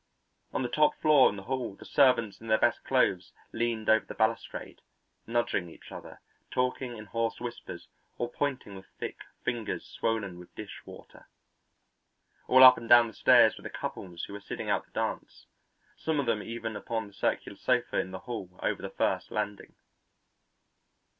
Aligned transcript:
On 0.51 0.63
the 0.63 0.67
top 0.67 0.95
floor 0.99 1.29
in 1.29 1.35
the 1.35 1.43
hall 1.43 1.75
the 1.75 1.85
servants 1.85 2.41
in 2.41 2.47
their 2.47 2.57
best 2.57 2.83
clothes 2.83 3.33
leaned 3.53 3.87
over 3.87 4.03
the 4.03 4.15
balustrade, 4.15 4.81
nudging 5.27 5.69
each 5.69 5.91
other, 5.91 6.19
talking 6.49 6.97
in 6.97 7.05
hoarse 7.05 7.39
whispers 7.39 7.87
or 8.17 8.27
pointing 8.27 8.75
with 8.75 8.87
thick 8.99 9.17
fingers 9.43 9.85
swollen 9.85 10.39
with 10.39 10.55
dish 10.55 10.81
water. 10.87 11.27
All 12.47 12.63
up 12.63 12.77
and 12.79 12.89
down 12.89 13.09
the 13.09 13.13
stairs 13.13 13.55
were 13.57 13.61
the 13.63 13.69
couples 13.69 14.23
who 14.23 14.33
were 14.33 14.41
sitting 14.41 14.71
out 14.71 14.85
the 14.85 14.91
dance, 14.91 15.45
some 15.95 16.19
of 16.19 16.25
them 16.25 16.41
even 16.41 16.75
upon 16.75 17.05
the 17.05 17.13
circular 17.13 17.55
sofa 17.59 17.99
in 17.99 18.09
the 18.09 18.21
hall 18.25 18.57
over 18.63 18.81
the 18.81 18.89
first 18.89 19.29
landing. 19.29 19.75